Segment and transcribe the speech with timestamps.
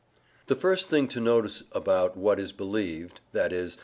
[0.47, 3.69] The first thing to notice about what is believed, i.e.